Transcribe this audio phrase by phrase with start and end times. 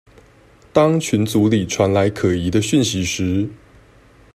[0.73, 3.47] 當群組裡傳來可疑的訊息時